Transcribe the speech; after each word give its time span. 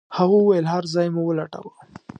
هغې 0.17 0.35
وويل 0.39 0.65
هر 0.73 0.83
ځای 0.93 1.07
مو 1.13 1.21
ولټاوه. 1.25 1.73